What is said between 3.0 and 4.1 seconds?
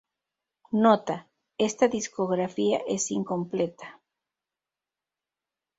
incompleta.